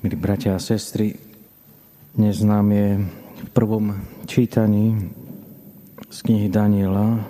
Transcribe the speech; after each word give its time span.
Milí 0.00 0.16
bratia 0.16 0.56
a 0.56 0.64
sestry, 0.64 1.12
dnes 2.16 2.40
nám 2.40 2.72
je 2.72 3.04
v 3.36 3.48
prvom 3.52 4.00
čítaní 4.24 5.12
z 6.08 6.18
knihy 6.24 6.48
Daniela 6.48 7.20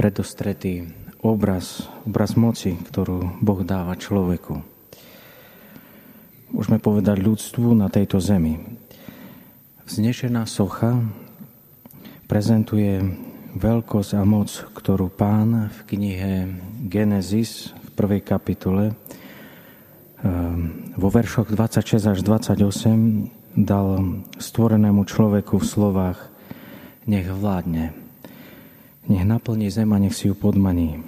predostretý 0.00 0.88
obraz, 1.20 1.84
obraz 2.08 2.40
moci, 2.40 2.72
ktorú 2.72 3.44
Boh 3.44 3.60
dáva 3.68 4.00
človeku. 4.00 4.64
Môžeme 6.56 6.80
povedať 6.80 7.20
ľudstvu 7.20 7.76
na 7.76 7.92
tejto 7.92 8.16
zemi. 8.16 8.56
Vznešená 9.84 10.48
socha 10.48 11.04
prezentuje 12.24 13.12
veľkosť 13.60 14.16
a 14.16 14.24
moc, 14.24 14.48
ktorú 14.72 15.12
pán 15.12 15.68
v 15.68 15.78
knihe 15.84 16.48
Genesis 16.80 17.76
v 17.76 17.88
prvej 17.92 18.24
kapitole 18.24 18.96
vo 21.00 21.08
veršoch 21.08 21.48
26 21.48 22.12
až 22.12 22.18
28 22.20 23.56
dal 23.56 24.20
stvorenému 24.36 25.08
človeku 25.08 25.56
v 25.56 25.64
slovách 25.64 26.28
nech 27.08 27.24
vládne, 27.24 27.96
nech 29.08 29.24
naplní 29.24 29.72
zem 29.72 29.88
nech 29.88 30.12
si 30.12 30.28
ju 30.28 30.36
podmaní. 30.36 31.00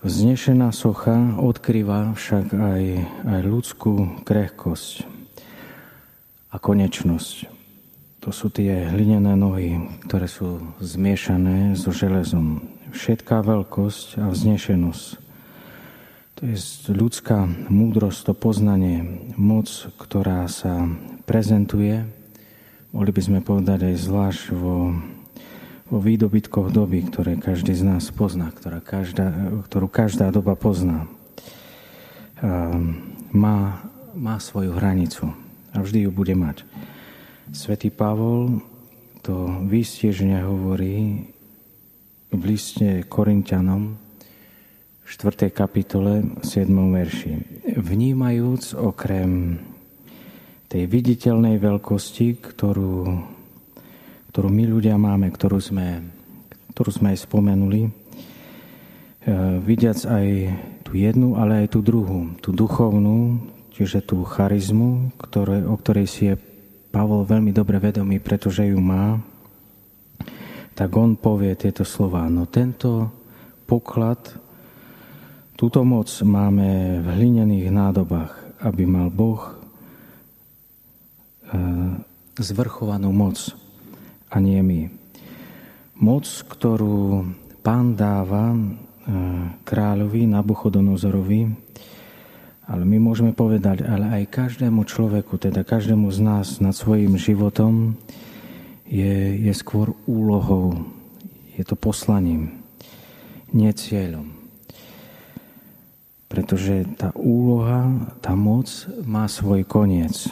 Vznešená 0.00 0.72
socha 0.72 1.36
odkrýva 1.36 2.16
však 2.16 2.56
aj, 2.56 2.82
aj 3.28 3.40
ľudskú 3.44 4.24
krehkosť 4.24 5.04
a 6.48 6.56
konečnosť. 6.56 7.52
To 8.24 8.32
sú 8.32 8.48
tie 8.48 8.88
hlinené 8.88 9.36
nohy, 9.36 9.84
ktoré 10.08 10.24
sú 10.24 10.64
zmiešané 10.80 11.76
so 11.76 11.92
železom. 11.92 12.64
Všetká 12.96 13.44
veľkosť 13.44 14.24
a 14.24 14.32
vznešenosť 14.32 15.29
to 16.40 16.48
je 16.48 16.56
ľudská 16.96 17.44
múdrosť, 17.68 18.32
to 18.32 18.32
poznanie, 18.32 19.28
moc, 19.36 19.68
ktorá 20.00 20.48
sa 20.48 20.88
prezentuje, 21.28 22.08
mohli 22.96 23.12
by 23.12 23.20
sme 23.20 23.38
povedať 23.44 23.92
aj 23.92 23.96
zvlášť 24.00 24.42
vo, 24.56 24.96
vo 25.92 25.98
výdobytkoch 26.00 26.72
doby, 26.72 27.04
ktoré 27.12 27.36
každý 27.36 27.76
z 27.76 27.84
nás 27.84 28.08
pozná, 28.08 28.48
ktorá 28.56 28.80
každá, 28.80 29.36
ktorú 29.68 29.92
každá 29.92 30.32
doba 30.32 30.56
pozná. 30.56 31.04
Má, 33.36 33.84
má 34.16 34.36
svoju 34.40 34.72
hranicu 34.72 35.36
a 35.76 35.84
vždy 35.84 36.08
ju 36.08 36.10
bude 36.10 36.32
mať. 36.32 36.64
Svetý 37.52 37.92
Pavol 37.92 38.64
to 39.20 39.60
výstiežne 39.68 40.40
hovorí 40.40 41.28
v 42.32 42.42
liste 42.48 43.04
Korintianom, 43.12 44.08
4. 45.10 45.50
kapitole 45.50 46.22
7. 46.38 46.70
verši. 46.70 47.34
Vnímajúc 47.74 48.78
okrem 48.78 49.58
tej 50.70 50.86
viditeľnej 50.86 51.58
veľkosti, 51.58 52.38
ktorú, 52.38 53.18
ktorú 54.30 54.48
my 54.54 54.64
ľudia 54.70 54.94
máme, 54.94 55.34
ktorú 55.34 55.58
sme, 55.58 56.06
ktorú 56.70 56.90
sme 56.94 57.10
aj 57.10 57.26
spomenuli, 57.26 57.80
e, 57.82 57.90
vidiac 59.66 59.98
aj 60.06 60.26
tú 60.86 60.94
jednu, 60.94 61.34
ale 61.34 61.66
aj 61.66 61.74
tú 61.74 61.82
druhú, 61.82 62.30
tú 62.38 62.54
duchovnú, 62.54 63.42
čiže 63.74 64.06
tú 64.06 64.22
charizmu, 64.22 65.10
ktoré, 65.18 65.66
o 65.66 65.74
ktorej 65.74 66.06
si 66.06 66.30
je 66.30 66.38
Pavol 66.94 67.26
veľmi 67.26 67.50
dobre 67.50 67.82
vedomý, 67.82 68.22
pretože 68.22 68.62
ju 68.62 68.78
má, 68.78 69.18
tak 70.78 70.94
on 70.94 71.18
povie 71.18 71.58
tieto 71.58 71.82
slova. 71.82 72.30
No 72.30 72.46
tento 72.46 73.10
poklad 73.66 74.49
Túto 75.60 75.84
moc 75.84 76.08
máme 76.24 77.04
v 77.04 77.06
hlinených 77.20 77.68
nádobách, 77.68 78.32
aby 78.64 78.88
mal 78.88 79.12
Boh 79.12 79.44
e, 79.44 79.52
zvrchovanú 82.40 83.12
moc 83.12 83.36
a 84.32 84.40
nie 84.40 84.56
my. 84.64 84.88
Moc, 86.00 86.24
ktorú 86.24 87.28
pán 87.60 87.92
dáva 87.92 88.56
e, 88.56 88.58
kráľovi 89.60 90.24
Nabuchodonozorovi, 90.32 91.52
ale 92.64 92.82
my 92.88 92.96
môžeme 92.96 93.36
povedať, 93.36 93.84
ale 93.84 94.16
aj 94.16 94.32
každému 94.32 94.88
človeku, 94.88 95.36
teda 95.36 95.60
každému 95.60 96.08
z 96.08 96.24
nás 96.24 96.56
nad 96.64 96.72
svojim 96.72 97.20
životom 97.20 98.00
je, 98.88 99.44
je 99.44 99.52
skôr 99.52 99.92
úlohou, 100.08 100.88
je 101.52 101.68
to 101.68 101.76
poslaním, 101.76 102.64
nie 103.52 103.68
cieľom. 103.76 104.39
Pretože 106.30 106.86
tá 106.94 107.10
úloha, 107.18 107.90
tá 108.22 108.38
moc 108.38 108.70
má 109.02 109.26
svoj 109.26 109.66
koniec, 109.66 110.30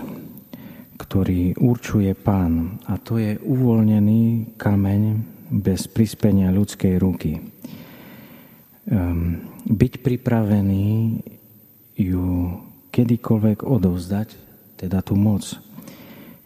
ktorý 0.95 1.59
určuje 1.59 2.15
pán. 2.15 2.79
A 2.87 3.03
to 3.03 3.19
je 3.19 3.35
uvoľnený 3.43 4.55
kameň 4.55 5.03
bez 5.51 5.91
prispenia 5.91 6.55
ľudskej 6.55 6.95
ruky. 7.03 7.43
Ehm, 8.89 9.43
byť 9.67 9.93
pripravený 9.99 10.87
ju 11.99 12.27
kedykoľvek 12.95 13.67
odovzdať, 13.67 14.29
teda 14.79 15.03
tú 15.03 15.19
moc, 15.19 15.45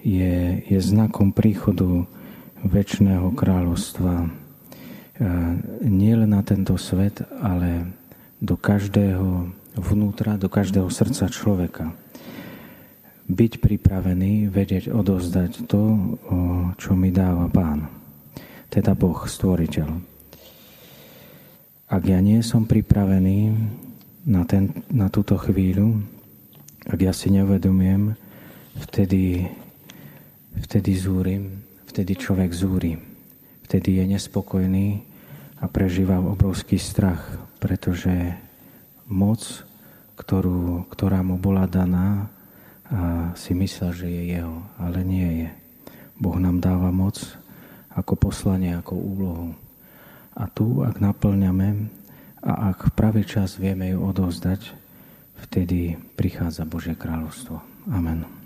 je, 0.00 0.64
je 0.64 0.78
znakom 0.80 1.36
príchodu 1.36 2.08
väčšného 2.64 3.36
kráľovstva. 3.36 4.14
Ehm, 4.24 5.60
nie 5.84 6.16
len 6.16 6.32
na 6.32 6.40
tento 6.40 6.80
svet, 6.80 7.20
ale 7.36 8.00
do 8.42 8.58
každého 8.58 9.54
vnútra, 9.78 10.34
do 10.34 10.50
každého 10.50 10.90
srdca 10.90 11.30
človeka. 11.30 11.94
Byť 13.30 13.62
pripravený, 13.62 14.50
vedieť 14.50 14.90
odozdať 14.90 15.70
to, 15.70 15.82
čo 16.74 16.98
mi 16.98 17.14
dáva 17.14 17.46
Pán, 17.46 17.86
teda 18.66 18.98
Boh, 18.98 19.22
Stvoriteľ. 19.30 19.88
Ak 21.86 22.02
ja 22.02 22.18
nie 22.18 22.42
som 22.42 22.66
pripravený 22.66 23.54
na, 24.26 24.42
ten, 24.42 24.82
na 24.90 25.06
túto 25.06 25.38
chvíľu, 25.38 26.02
ak 26.90 26.98
ja 26.98 27.14
si 27.14 27.30
neuvedomiem, 27.30 28.18
vtedy, 28.90 29.46
vtedy 30.66 30.92
zúrim, 30.98 31.62
vtedy 31.86 32.18
človek 32.18 32.50
zúri, 32.50 32.98
vtedy 33.70 34.02
je 34.02 34.04
nespokojný 34.18 35.11
a 35.62 35.66
prežíva 35.70 36.18
obrovský 36.18 36.76
strach, 36.76 37.22
pretože 37.62 38.34
moc, 39.06 39.38
ktorú, 40.18 40.90
ktorá 40.90 41.22
mu 41.22 41.38
bola 41.38 41.70
daná, 41.70 42.26
a 42.92 43.32
si 43.40 43.56
myslel, 43.56 43.90
že 43.96 44.06
je 44.10 44.22
jeho, 44.36 44.68
ale 44.76 45.00
nie 45.00 45.28
je. 45.46 45.50
Boh 46.20 46.36
nám 46.36 46.60
dáva 46.60 46.92
moc 46.92 47.16
ako 47.88 48.28
poslanie, 48.28 48.76
ako 48.76 48.94
úlohu. 48.98 49.48
A 50.36 50.44
tu, 50.52 50.84
ak 50.84 51.00
naplňame 51.00 51.88
a 52.44 52.74
ak 52.74 52.92
v 52.92 52.96
pravý 52.96 53.22
čas 53.24 53.56
vieme 53.56 53.88
ju 53.88 53.98
odovzdať, 54.04 54.76
vtedy 55.48 55.96
prichádza 56.20 56.68
Božie 56.68 56.92
kráľovstvo. 56.92 57.64
Amen. 57.88 58.41